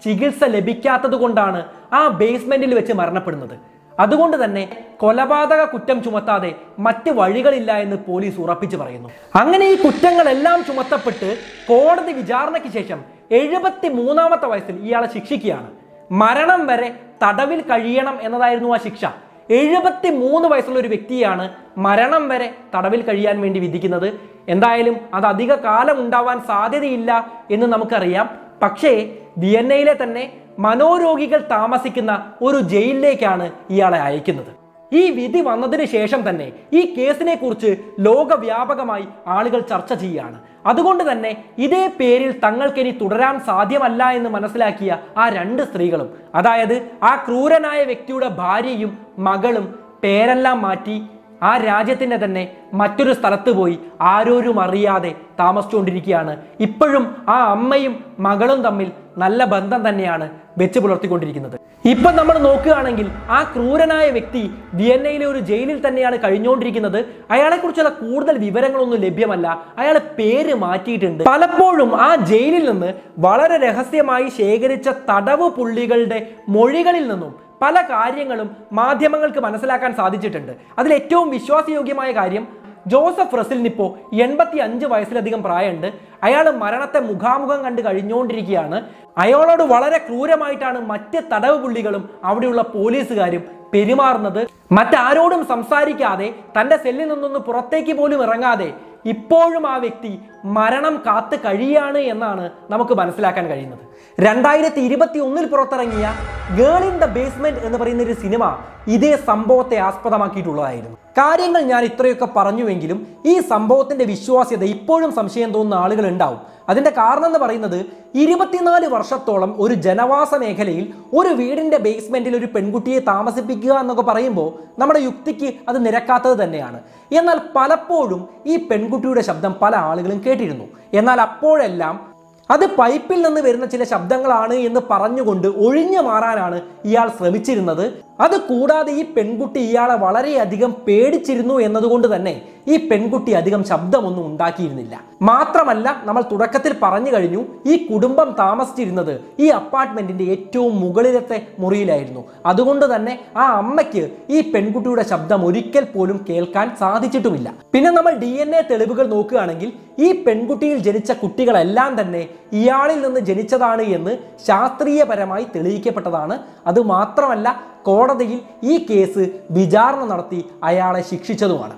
[0.06, 3.56] ചികിത്സ ലഭിക്കാത്തത് കൊണ്ടാണ് ആ ബേസ്മെന്റിൽ വെച്ച് മരണപ്പെടുന്നത്.
[4.00, 9.10] അതുകൊണ്ട് തന്നെ കൊലപാതക കുറ്റം ചുമത്താതെ മറ്റ് വഴികളില്ല എന്ന് പോലീസ് ഉറപ്പിച്ചു പറയുന്നു.
[9.36, 11.38] അങ്ങനെ ഈ കുറ്റങ്ങളെല്ലാം ചുമത്തപ്പെട്ട്
[11.70, 15.72] കോടതി വിചാരണയ്ക്ക് ശേഷം എഴുപത്തി മൂന്നാമത്തെ വയസ്സിൽ ഇയാളെ ശിക്ഷിക്കുകയാണ്.
[16.12, 19.06] മരണം വരെ തടവിൽ കഴിയണം എന്നതായിരുന്നു ആ ശിക്ഷ.
[19.50, 24.20] എഴുപത്തി മൂന്ന് വയസ്സുള്ള ഒരു വ്യക്തിയാണ് മരണം വരെ തടവിൽ കഴിയാൻ വേണ്ടി വിധിക്കുന്നത്.
[24.50, 28.30] എന്തായാലും അത് അധിക കാലം ഉണ്ടാവാൻ സാധ്യതയില്ല എന്ന് നമുക്കറിയാം.
[28.62, 34.52] പക്ഷേ വിയന്നയിലെ തന്നെ മനോരോഗികൾ താമസിക്കുന്ന ഒരു ജയിലിലേക്കാണ് ഇയാളെ അയക്കുന്നത്.
[34.94, 40.38] ഈ വിധി വന്നതിന് ശേഷം തന്നെ ഈ കേസിനെ കുറിച്ച് ലോകവ്യാപകമായി ആളുകൾ ചർച്ച ചെയ്യുകയാണ്.
[40.66, 47.84] അതുകൊണ്ട് തന്നെ ഇതേ പേരിൽ തങ്ങൾക്കിനി തുടരാൻ സാധ്യമല്ല എന്ന് മനസ്സിലാക്കിയ ആ രണ്ട് സ്ത്രീകളും അതായത് ആ ക്രൂരനായ
[47.84, 49.68] വ്യക്തിയുടെ ഭാര്യയും മകളും
[50.04, 50.98] പേരെല്ലാം മാറ്റി
[51.44, 56.38] ആ രാജ്യത്തിന്റെ തന്നെ മറ്റൊരു സ്ഥലത്ത് പോയി ആരോരും അറിയാതെ താമസിച്ചുകൊണ്ടിരിക്കുകയാണ്.
[56.60, 61.60] ഇപ്പോഴും ആ അമ്മയും മകളും തമ്മിൽ നല്ല ബന്ധം തന്നെയാണ് വെച്ച് പുലർത്തിക്കൊണ്ടിരിക്കുന്നത്.
[61.86, 67.06] ഇപ്പം നമ്മൾ നോക്കുകയാണെങ്കിൽ ആ ക്രൂരനായ വ്യക്തി വിയന്നയിലെ ഒരു ജയിലിൽ തന്നെയാണ് കഴിഞ്ഞുകൊണ്ടിരിക്കുന്നത്.
[67.32, 69.66] അയാളെക്കുറിച്ചുള്ള കൂടുതൽ വിവരങ്ങളൊന്നും ലഭ്യമല്ല.
[69.78, 71.24] അയാൾ പേര് മാറ്റിയിട്ടുണ്ട്.
[71.24, 79.96] പലപ്പോഴും ആ ജയിലിൽ നിന്ന് വളരെ രഹസ്യമായി ശേഖരിച്ച തടവ് പുള്ളികളുടെ മൊഴികളിൽ നിന്നും പല കാര്യങ്ങളും മാധ്യമങ്ങൾക്ക് മനസ്സിലാക്കാൻ
[79.96, 80.54] സാധിച്ചിട്ടുണ്ട്.
[80.80, 82.48] അതിൽ ഏറ്റവും വിശ്വാസയോഗ്യമായ കാര്യം
[82.88, 83.86] ജോസഫ് റസിലിനിപ്പോ
[84.26, 85.88] എൺപത്തി അഞ്ച് വയസ്സിലധികം പ്രായമുണ്ട്.
[86.24, 88.78] അയാൾ മരണത്തെ മുഖാമുഖം കണ്ട് കഴിഞ്ഞുകൊണ്ടിരിക്കുകയാണ്.
[89.18, 93.44] അയാളോട് വളരെ ക്രൂരമായിട്ടാണ് മറ്റ് തടവ് പുള്ളികളും അവിടെയുള്ള പോലീസുകാരും
[93.74, 94.42] പെരുമാറുന്നത്.
[94.72, 98.74] മറ്റാരോടും സംസാരിക്കാതെ തന്റെ സെല്ലിൽ നിന്നൊന്ന് പുറത്തേക്ക് പോലും ഇറങ്ങാതെ
[99.06, 103.84] ഇപ്പോഴും ആ വ്യക്തി മരണം കാത്തു കഴിയാണ് എന്നാണ് നമുക്ക് മനസ്സിലാക്കാൻ കഴിയുന്നത്.
[104.26, 106.14] രണ്ടായിരത്തി ഇരുപത്തി ഒന്നിൽ പുറത്തിറങ്ങിയ
[106.58, 110.98] ഗേൾ ഇൻ ദ ബേസ്മെന്റ് എന്ന് പറയുന്ന ഒരു സിനിമ ഇതേ സംഭവത്തെ ആസ്പദമാക്കിയിട്ടുള്ളതായിരുന്നു.
[111.18, 116.40] കാര്യങ്ങൾ ഞാൻ ഇത്രയൊക്കെ പറഞ്ഞുവെങ്കിലും ഈ സംഭവത്തിന്റെ വിശ്വാസ്യത ഇപ്പോഴും സംശയം തോന്നുന്ന ആളുകൾ ഉണ്ടാവും
[116.70, 123.74] അതിന്റെ കാരണം എന്ന് പറയുന്നത് ഇരുപത്തിനാല് വർഷത്തോളം ഒരു ജനവാസ മേഖലയിൽ ഒരു വീടിന്റെ ബേസ്മെന്റിൽ ഒരു പെൺകുട്ടിയെ താമസിപ്പിക്കുക
[123.74, 126.80] എന്നൊക്കെ പറയുമ്പോൾ നമ്മുടെ യുക്തിക്ക് അത് നിരക്കാത്തത് തന്നെയാണ്.
[127.12, 130.64] എന്നാൽ പലപ്പോഴും ഈ പെൺകുട്ടിയുടെ ശബ്ദം പല ആളുകളും കേട്ടിരുന്നു.
[130.94, 132.17] എന്നാൽ അപ്പോഴെല്ലാം
[132.50, 137.86] അത് പൈപ്പിൽ നിന്ന് വരുന്ന ചില ശബ്ദങ്ങളാണ് എന്ന് പറഞ്ഞുകൊണ്ട് ഒഴിഞ്ഞു മാറാനാണ് ഇയാൾ ശ്രമിച്ചിരുന്നത്.
[138.26, 142.36] അത് കൂടാതെ ഈ പെൺകുട്ടി ഇയാളെ വളരെയധികം പേടിച്ചിരുന്നു എന്നതുകൊണ്ട് തന്നെ
[142.74, 144.96] ഈ പെൺകുട്ടി അധികം ശബ്ദമൊന്നും ഉണ്ടാക്കിയിരുന്നില്ല.
[145.30, 152.24] മാത്രമല്ല നമ്മൾ തുടക്കത്തിൽ പറഞ്ഞു കഴിഞ്ഞു ഈ കുടുംബം താമസിച്ചിരുന്നത് ഈ അപ്പാർട്ട്മെന്റിന്റെ ഏറ്റവും മുകളിലത്തെ മുറിയിലായിരുന്നു.
[152.52, 157.48] അതുകൊണ്ട് തന്നെ ആ അമ്മയ്ക്ക് ഈ പെൺകുട്ടിയുടെ ശബ്ദം ഒരിക്കൽ പോലും കേൾക്കാൻ സാധിച്ചിട്ടുമില്ല.
[157.76, 158.32] പിന്നെ നമ്മൾ ഡി
[158.72, 159.72] തെളിവുകൾ നോക്കുകയാണെങ്കിൽ
[160.06, 162.24] ഈ പെൺകുട്ടിയിൽ ജനിച്ച കുട്ടികളെല്ലാം തന്നെ
[162.60, 164.14] ഇയാളിൽ നിന്ന് ജനിച്ചതാണ് എന്ന്
[164.48, 166.38] ശാസ്ത്രീയപരമായി തെളിയിക്കപ്പെട്ടതാണ്.
[166.68, 167.48] അത് മാത്രമല്ല
[167.88, 171.76] കോടതിയിൽ ഈ കേസ് വിചാരണ നടത്തി അയാളെ ശിക്ഷിച്ചതുമാണ്.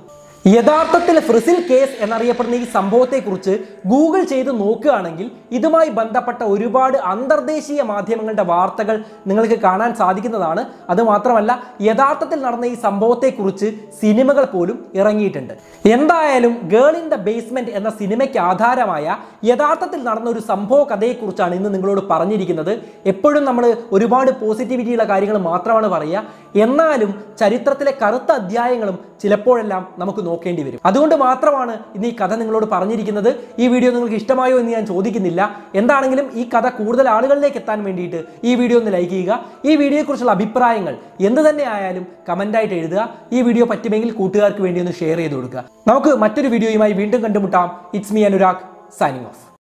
[0.55, 3.53] യഥാർത്ഥത്തിൽ ഫ്രിസിൽ കേസ് എന്നറിയപ്പെടുന്ന ഈ സംഭവത്തെക്കുറിച്ച്
[3.91, 8.95] ഗൂഗിൾ ചെയ്ത് നോക്കുകയാണെങ്കിൽ ഇതുമായി ബന്ധപ്പെട്ട ഒരുപാട് അന്തർദേശീയ മാധ്യമങ്ങളുടെ വാർത്തകൾ
[9.29, 10.62] നിങ്ങൾക്ക് കാണാൻ സാധിക്കുന്നതാണ്.
[10.93, 11.51] അതുമാത്രമല്ല
[11.88, 13.67] യഥാർത്ഥത്തിൽ നടന്ന ഈ സംഭവത്തെക്കുറിച്ച്
[14.01, 15.53] സിനിമകൾ പോലും ഇറങ്ങിയിട്ടുണ്ട്.
[15.95, 19.17] എന്തായാലും ഗേൾ ഇൻ ദ ബേസ്മെന്റ് എന്ന സിനിമയ്ക്ക് ആധാരമായ
[19.51, 22.73] യഥാർത്ഥത്തിൽ നടന്ന ഒരു സംഭവ കഥയെക്കുറിച്ചാണ് ഇന്ന് നിങ്ങളോട് പറഞ്ഞിരിക്കുന്നത്.
[23.13, 26.25] എപ്പോഴും നമ്മൾ ഒരുപാട് പോസിറ്റിവിറ്റിയുള്ള കാര്യങ്ങൾ മാത്രമാണ് പറയുക.
[26.55, 30.79] എന്നാലും ചരിത്രത്തിലെ കറുത്ത അധ്യായങ്ങളും ചിലപ്പോഴെല്ലാം നമുക്ക് നോക്കേണ്ടി വരും.
[30.85, 33.35] അതുകൊണ്ട് മാത്രമാണ് ഇന്ന് ഈ കഥ നിങ്ങളോട് പറഞ്ഞിരിക്കുന്നത്.
[33.59, 35.41] ഈ വീഡിയോ നിങ്ങൾക്ക് ഇഷ്ടമായോ എന്ന് ഞാൻ ചോദിക്കുന്നില്ല.
[35.75, 39.39] എന്താണെങ്കിലും ഈ കഥ കൂടുതൽ ആളുകളിലേക്ക് എത്താൻ വേണ്ടിയിട്ട് ഈ വീഡിയോ ഒന്ന് ലൈക്ക് ചെയ്യുക.
[39.65, 40.95] ഈ വീഡിയോയെക്കുറിച്ചുള്ള അഭിപ്രായങ്ങൾ
[41.29, 43.09] എന്ത് തന്നെ ആയാലും കമന്റായിട്ട് എഴുതുക.
[43.33, 45.63] ഈ വീഡിയോ പറ്റുമെങ്കിൽ കൂട്ടുകാർക്ക് വേണ്ടി ഒന്ന് ഷെയർ ചെയ്ത് കൊടുക്കുക.
[45.88, 47.69] നമുക്ക് മറ്റൊരു വീഡിയോയുമായി വീണ്ടും കണ്ടുമുട്ടാം.
[47.93, 48.65] It's me Anurag
[48.99, 49.48] signing off